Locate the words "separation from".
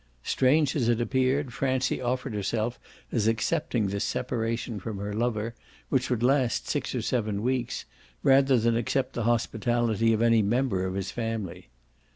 4.03-4.97